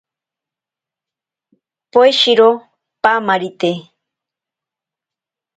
Poeshiro 1.91 2.49
paamarite. 3.03 3.71